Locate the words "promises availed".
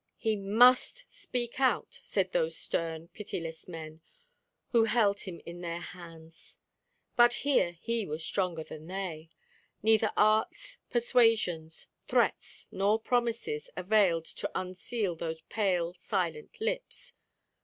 12.99-14.25